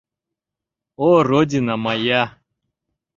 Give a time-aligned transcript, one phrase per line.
[1.07, 2.23] О, родина моя!..